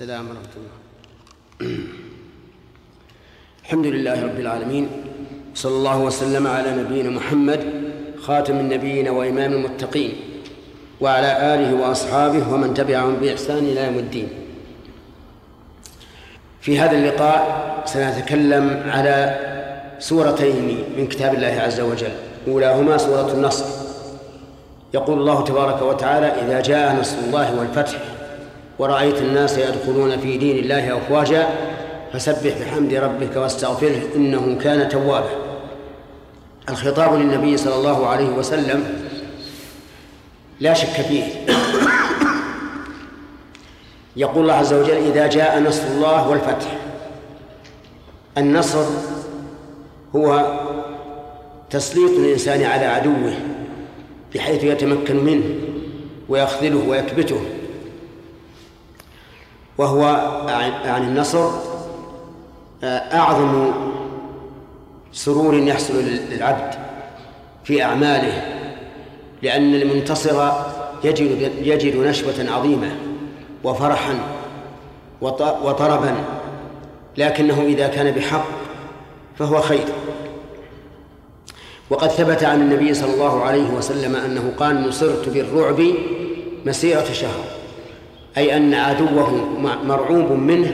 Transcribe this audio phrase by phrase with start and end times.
[0.00, 0.76] السلام ورحمة الله.
[3.64, 4.88] الحمد لله رب العالمين
[5.54, 7.60] صلى الله وسلم على نبينا محمد
[8.24, 10.12] خاتم النبيين وإمام المتقين
[11.00, 14.28] وعلى آله وأصحابه ومن تبعهم بإحسان إلى يوم الدين.
[16.60, 17.40] في هذا اللقاء
[17.84, 19.16] سنتكلم على
[19.98, 22.12] سورتين من كتاب الله عز وجل
[22.48, 23.64] أولاهما سورة النصر.
[24.94, 27.98] يقول الله تبارك وتعالى إذا جاء نصر الله والفتح
[28.80, 31.48] ورأيت الناس يدخلون في دين الله أفواجا
[32.12, 35.30] فسبح بحمد ربك واستغفره إنه كان توابا.
[36.68, 39.04] الخطاب للنبي صلى الله عليه وسلم
[40.60, 41.24] لا شك فيه.
[44.16, 46.78] يقول الله عز وجل إذا جاء نصر الله والفتح.
[48.38, 48.84] النصر
[50.16, 50.58] هو
[51.70, 53.32] تسليط الإنسان على عدوه
[54.34, 55.44] بحيث يتمكن منه
[56.28, 57.40] ويخذله ويكبته.
[59.80, 60.04] وهو
[60.84, 61.50] عن النصر
[62.84, 63.72] أعظم
[65.12, 65.94] سرور يحصل
[66.30, 66.74] للعبد
[67.64, 68.42] في أعماله
[69.42, 70.50] لأن المنتصر
[71.04, 72.96] يجد يجد نشوة عظيمة
[73.64, 74.14] وفرحا
[75.64, 76.14] وطربا
[77.16, 78.46] لكنه إذا كان بحق
[79.38, 79.84] فهو خير.
[81.90, 85.82] وقد ثبت عن النبي صلى الله عليه وسلم أنه قال نصرت بالرعب
[86.66, 87.59] مسيرة شهر.
[88.36, 89.30] أي أن عدوه
[89.84, 90.72] مرعوب منه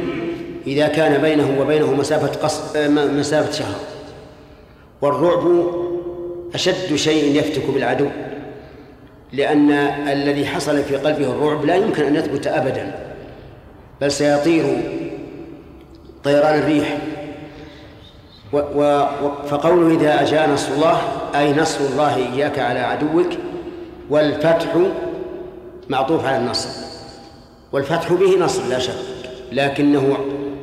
[0.67, 2.77] إذا كان بينه وبينه مسافة قص...
[2.97, 3.75] مسافة شهر.
[5.03, 5.67] والرعب
[6.55, 8.09] أشد شيء يفتك بالعدو
[9.33, 9.71] لأن
[10.09, 12.95] الذي حصل في قلبه الرعب لا يمكن أن يثبت أبدا
[14.01, 14.65] بل سيطير
[16.25, 16.99] طيران الريح.
[18.53, 19.09] و و
[19.49, 21.01] فقوله إذا جاء نصر الله
[21.35, 23.29] أي نصر الله إياك على عدوك
[24.11, 24.77] والفتح
[25.89, 26.96] معطوف على النصر.
[27.77, 28.93] والفتح به نصر لا شك.
[29.53, 30.17] لكنه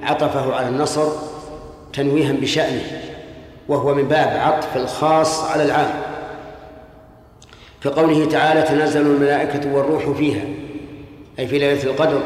[0.04, 1.08] عطفه على النصر
[1.94, 2.82] تنويها بشأنه
[3.68, 5.94] وهو من باب عطف الخاص على العام.
[7.84, 10.42] كقوله تعالى تنزل الملائكة والروح فيها
[11.40, 12.22] أي في ليلة القدر.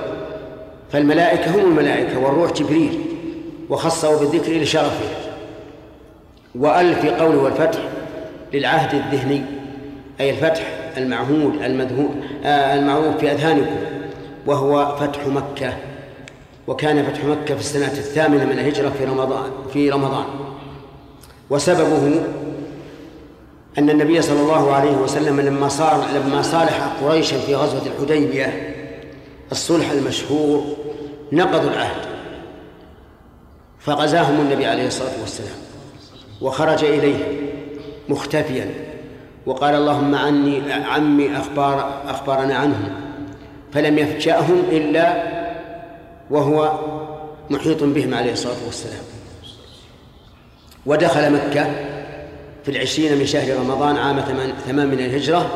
[0.92, 3.02] فالملائكة هم الملائكة والروح جبريل
[3.69, 5.09] وخصه بالذكر لشرفه.
[6.56, 7.80] وأل في قوله والفتح
[8.54, 9.42] للعهد الذهني
[10.19, 10.64] أي الفتح
[10.98, 12.09] المعهود المذهول
[12.46, 13.97] آه المعروف في أذهانكم.
[14.47, 15.78] وهو فتح مكة
[16.68, 20.25] وكان فتح مكة في السنة الثامنة من الهجرة في رمضان في رمضان.
[21.50, 22.22] وسببه
[23.78, 28.75] أن النبي صلى الله عليه وسلم لما صار لما صالح قريشا في غزوة الحديبية
[29.52, 30.63] الصلح المشهور
[31.31, 32.06] نقضوا العهد.
[33.80, 35.57] فغزاهم النبي عليه الصلاة والسلام
[36.41, 37.25] وخرج إليه
[38.09, 38.72] مختفيا
[39.46, 43.06] وقال اللهم عني عمي أخبار أخبارنا عنهم
[43.74, 45.24] فلم يفجأهم إلا
[46.30, 46.80] وهو
[47.50, 49.04] محيط بهم عليه الصلاة والسلام.
[50.86, 51.72] ودخل مكة
[52.64, 54.20] في العشرين من شهر رمضان عام
[54.68, 55.50] ثمان من الهجرة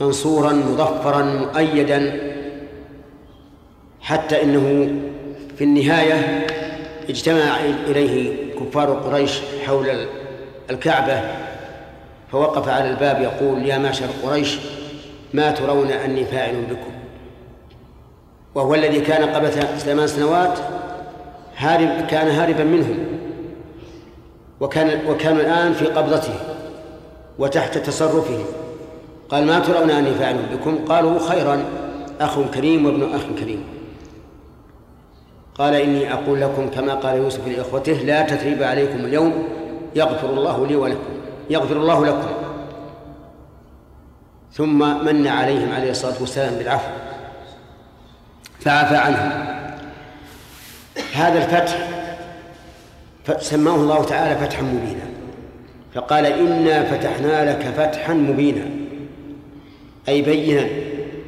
[0.00, 2.20] منصورا مظفرا مؤيدا
[4.00, 4.88] حتى إنه
[5.58, 6.46] في النهاية
[7.08, 10.06] اجتمع إليه كفار قريش حول
[10.70, 11.20] الكعبة
[12.32, 14.58] فوقف على الباب يقول يا معشر قريش
[15.34, 16.92] ما ترون أني فاعل بكم.
[18.54, 20.58] وهو الذي كان قبل ثمان سنوات
[21.56, 22.98] هارب كان هاربا منهم.
[24.60, 26.34] وكان وكانوا الآن في قبضته
[27.38, 28.38] وتحت تصرفه.
[29.28, 31.64] قال ما ترون أني فاعل بكم؟ قالوا خيرا
[32.20, 33.64] أخ كريم وابن أخ كريم.
[35.54, 39.48] قال إني أقول لكم كما قال يوسف لإخوته لا تثريب عليكم اليوم
[39.94, 41.14] يغفر الله لي ولكم
[41.50, 42.43] يغفر الله لكم.
[44.56, 46.88] ثم من عليهم عليه الصلاة والسلام بالعفو
[48.60, 49.54] فعفى عنهم.
[51.14, 51.88] هذا الفتح
[53.40, 55.04] سماه الله تعالى فتحا مبينا
[55.94, 58.70] فقال إنا فتحنا لك فتحا مبينا
[60.08, 60.68] أي بينا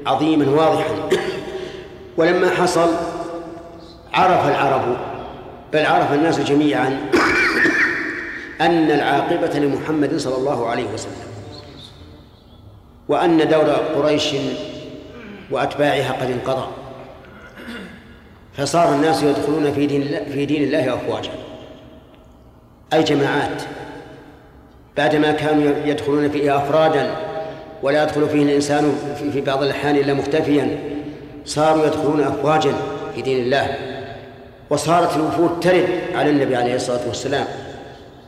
[0.07, 0.95] عظيما واضحا.
[2.17, 2.89] ولما حصل
[4.15, 4.97] عرف العرب
[5.73, 7.01] بل عرف الناس جميعا
[8.61, 11.36] أن العاقبة لمحمد صلى الله عليه وسلم.
[13.09, 14.35] وأن دور قريش
[15.51, 16.67] وأتباعها قد انقضى.
[18.57, 21.31] فصار الناس يدخلون في دين الله في دين الله أفواجا.
[22.93, 23.63] أي جماعات؟
[24.97, 27.11] بعدما كانوا يدخلون فيه أفرادا
[27.83, 28.93] ولا يدخل فيه الإنسان
[29.33, 30.79] في بعض الأحيان إلا مختفيا
[31.45, 32.73] صاروا يدخلون أفواجا
[33.15, 33.77] في دين الله.
[34.71, 37.47] وصارت الوفود ترد على النبي عليه الصلاة والسلام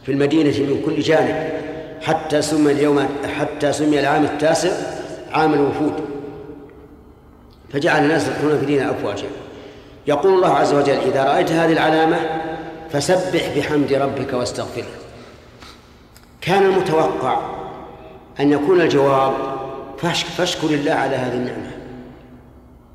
[0.02, 1.50] في المدينة من كل جانب.
[2.02, 3.08] حتى سمي اليوم
[3.38, 4.70] حتى سمي العام التاسع
[5.32, 5.92] عام الوفود.
[7.72, 9.26] فجعل الناس يدخلون في دين أفواجا
[10.06, 12.16] يقول الله عز وجل إذا رأيت هذه العلامة
[12.90, 14.86] فسبح بحمد ربك واستغفره
[16.40, 17.40] كان المتوقع
[18.40, 19.34] أن يكون الجواب
[20.36, 21.70] فاشكر الله على هذه النعمة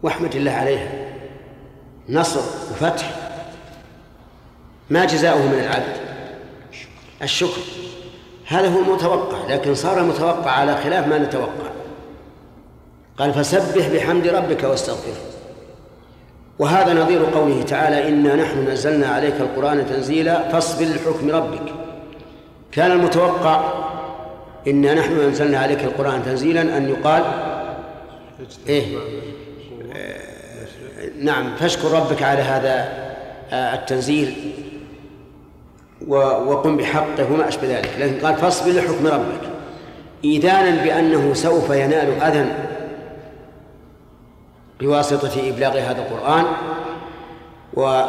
[0.03, 0.91] واحمد الله عليها.
[2.09, 3.13] نصر وفتح.
[4.89, 5.97] ما جزاؤه من العبد.
[7.21, 7.61] الشكر.
[8.47, 11.69] هذا هو المتوقع لكن صار المتوقع على خلاف ما نتوقع.
[13.17, 15.21] قال فسبح بحمد ربك واستغفره.
[16.59, 21.73] وهذا نظير قوله تعالى إنا نحن نزلنا عليك القرآن تنزيلا فاصبر لحكم ربك.
[22.71, 23.73] كان المتوقع
[24.67, 27.23] إنا نحن أنزلنا عليك القرآن تنزيلا أن يقال
[28.67, 28.97] إيه؟
[31.19, 33.03] نعم فاشكر ربك على هذا
[33.51, 34.53] آه التنزيل.
[36.07, 37.91] وقم بحقه وما أشبه ذلك.
[37.99, 39.41] لكن قال فاصبر لحكم ربك.
[40.25, 42.45] إيذانا بأنه سوف ينال أذى
[44.79, 46.45] بواسطة إبلاغ هذا القرآن
[47.73, 48.03] و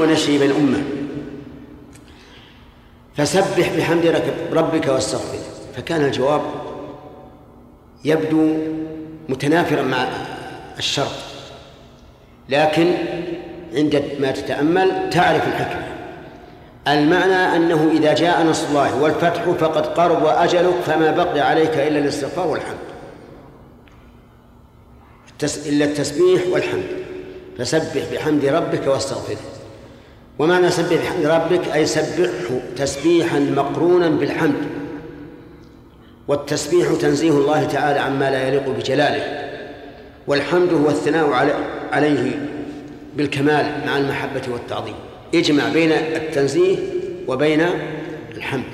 [0.00, 0.82] ونشره بين الأمة.
[3.16, 4.22] فسبح بحمد
[4.52, 5.38] ربك واستغفر.
[5.76, 6.42] فكان الجواب
[8.04, 8.54] يبدو
[9.28, 10.08] متنافرا مع
[10.78, 11.06] الشرط.
[12.48, 12.94] لكن
[13.74, 15.89] عندما تتأمل تعرف الحكمة.
[16.88, 22.46] المعنى أنه إذا جاء نصر الله والفتح فقد قرب أجلك فما بقي عليك إلا الاستغفار
[22.46, 22.78] والحمد.
[25.66, 26.84] إلا التسبيح والحمد.
[27.58, 29.36] فسبح بحمد ربك واستغفره.
[30.38, 34.66] ومعنى سبح بحمد ربك؟ أي سبحه تسبيحا مقرونا بالحمد.
[36.28, 39.50] والتسبيح تنزيه الله تعالى عما لا يليق بجلاله.
[40.26, 41.56] والحمد هو الثناء
[41.92, 42.48] عليه
[43.16, 45.09] بالكمال مع المحبة والتعظيم.
[45.34, 46.78] اجمع بين التنزيه
[47.28, 47.66] وبين
[48.36, 48.64] الحمد.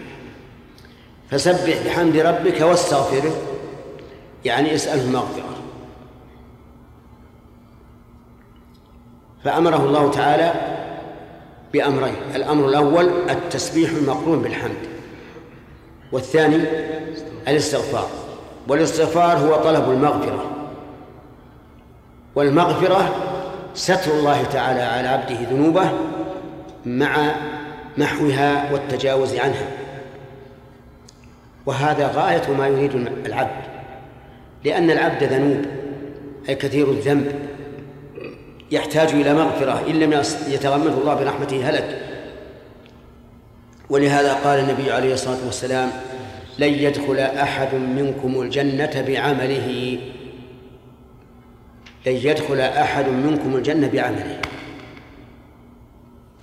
[1.31, 3.37] فسبح بحمد ربك واستغفره
[4.45, 5.57] يعني اسأله مغفرة
[9.45, 10.55] فأمره الله تعالى
[11.73, 14.77] بأمرين الأمر الأول التسبيح المقرون بالحمد
[16.13, 16.57] والثاني
[17.49, 18.09] الاستغفار.
[18.69, 20.53] والاستغفار هو طلب المغفرة.
[22.35, 23.15] والمغفرة
[23.75, 25.91] ستر الله تعالى على عبده ذنوبه
[26.87, 27.35] مع
[27.99, 29.67] محوها والتجاوز عنها.
[31.67, 32.95] وهذا غاية ما يريد
[33.27, 33.67] العبد
[34.65, 35.65] لأن العبد ذنوب
[36.49, 37.33] أي كثير الذنب.
[38.71, 40.13] يحتاج إلى مغفرة إن لم
[40.49, 42.03] يتغمده الله برحمته هلك.
[43.91, 45.91] ولهذا قال النبي عليه الصلاة والسلام
[46.59, 49.99] لن يدخل أحد منكم الجنة بعمله.
[52.07, 54.41] لن يدخل أحد منكم الجنة بعمله.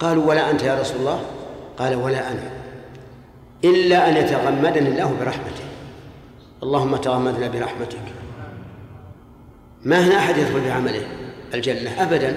[0.03, 1.21] قالوا ولا أنت يا رسول الله؟
[1.77, 2.49] قال ولا أنا.
[3.63, 5.63] إلا أن يتغمدني الله برحمته.
[6.63, 8.05] اللهم تغمدنا برحمتك.
[9.85, 11.03] ما هنا أحد يدخل بعمله
[11.53, 12.35] الجنة؟ أبدا.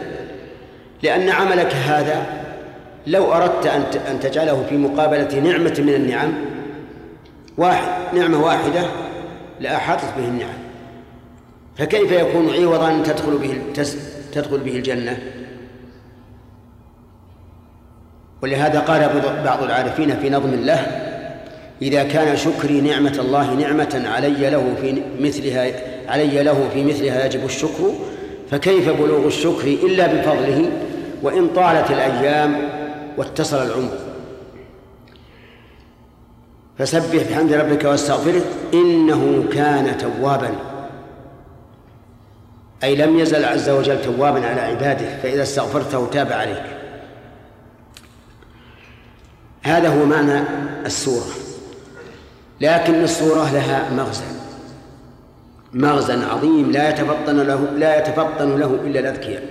[1.03, 2.27] لأن عملك هذا
[3.07, 3.67] لو أردت
[4.11, 6.33] أن تجعله في مقابلة نعمة من النعم
[7.59, 8.83] واحد نعمة واحدة
[9.61, 10.59] لأحاطت به النعم.
[11.77, 13.63] فكيف يكون عوضا تدخل به
[14.33, 15.19] تدخل به الجنة؟
[18.43, 19.11] ولهذا قال
[19.45, 21.07] بعض العارفين في نظم له
[21.83, 25.73] إذا كان شكري نعمة الله نعمة علي له في مثلها
[26.09, 27.93] علي له في مثلها يجب الشكر
[28.51, 30.71] فكيف بلوغ الشكر إلا بفضله؟
[31.23, 32.57] وإن طالت الأيام
[33.17, 33.99] واتصل العمر.
[36.79, 38.43] فسبح بحمد ربك واستغفره
[38.75, 40.51] إنه كان توابا.
[42.85, 46.76] أي لم يزل عز وجل توابا على عباده فإذا استغفرته تاب عليك
[49.67, 50.41] هذا هو معنى
[50.87, 51.27] السورة.
[52.61, 54.25] لكن السورة لها مغزى.
[55.73, 59.43] مغزى عظيم لا يتفطن له لا يتفطن له إلا الأذكياء.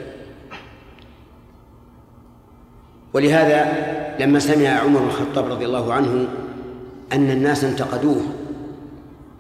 [3.13, 3.73] ولهذا
[4.19, 6.27] لما سمع عمر بن الخطاب رضي الله عنه
[7.13, 8.21] أن الناس انتقدوه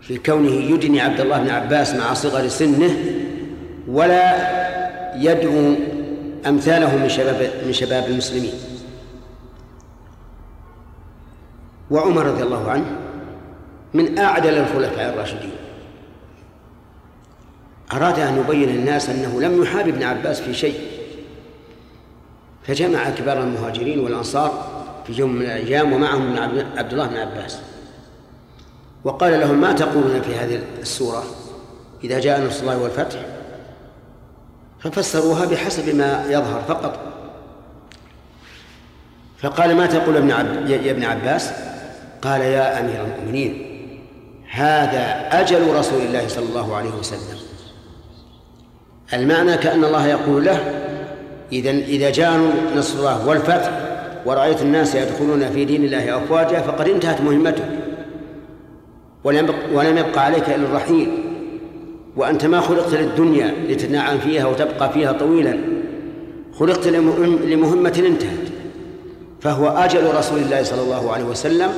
[0.01, 2.97] في كونه يدني عبد الله بن عباس مع صغر سنه
[3.87, 4.35] ولا
[5.15, 5.73] يدعو
[6.47, 8.74] أمثاله من شباب من شباب المسلمين.
[11.91, 12.85] وعمر رضي الله عنه
[13.93, 15.51] من أعدل الخلفاء الراشدين.
[17.93, 20.79] أراد أن يبين للناس أنه لم يحاب ابن عباس في شيء.
[22.63, 24.67] فجمع كبار المهاجرين والأنصار
[25.07, 26.37] في يوم من الأيام ومعهم
[26.77, 27.59] عبد الله بن عباس.
[29.03, 31.23] وقال لهم ما تقولون في هذه السورة
[32.03, 33.19] إذا جاء نصر الله والفتح؟
[34.79, 36.99] ففسروها بحسب ما يظهر فقط.
[39.37, 40.29] فقال ما تقول ابن.
[40.69, 41.51] يا ابن عباس؟
[42.25, 43.65] قال يا أمير المؤمنين
[44.51, 47.37] هذا أجل رسول الله صلى الله عليه وسلم.
[49.13, 50.59] المعنى كأن الله يقول له
[51.51, 52.39] إذا إذا جاء
[52.75, 53.71] نصر الله والفتح
[54.25, 57.69] ورأيت الناس يدخلون في دين الله أفواجا فقد انتهت مهمتك.
[59.73, 61.11] ولم يبقى عليك إلا الرحيل.
[62.15, 65.59] وأنت ما خلقت للدنيا لتتنعم فيها وتبقى فيها طويلا.
[66.59, 68.45] خلقت لمهمة انتهت.
[69.41, 71.69] فهو أجل رسول الله صلى الله عليه وسلم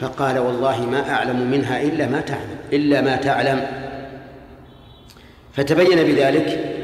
[0.00, 3.66] فقال والله ما أعلم منها إلا ما تعلم إلا ما تعلم.
[5.52, 6.74] فتبين بذلك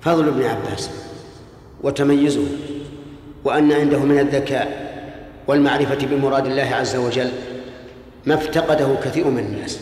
[0.00, 0.90] فضل ابن عباس
[1.82, 2.46] وتميزه
[3.44, 4.86] وأن عنده من الذكاء
[5.46, 7.30] والمعرفة بمراد الله عز وجل
[8.26, 9.80] ما افتقده كثير من الناس.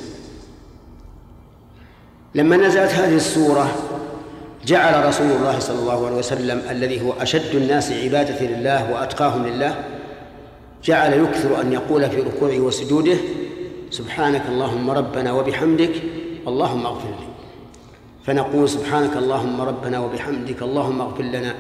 [2.35, 3.75] لما نزلت هذه السورة
[4.67, 9.94] جعل رسول الله صلى الله عليه وسلم الذي هو أشد الناس عبادة لله وأتقاهم لله
[10.85, 13.17] جعل يكثر أن يقول في ركوعه وسجوده
[13.91, 15.93] سبحانك اللهم ربنا وبحمدك
[16.49, 17.29] اللهم اغفر لي.
[18.25, 21.55] فنقول سبحانك اللهم ربنا وبحمدك اللهم اغفر لنا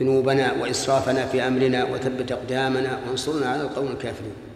[0.00, 4.47] ذنوبنا وإسرافنا في أمرنا وثبت أقدامنا وانصرنا على القوم الكافرين.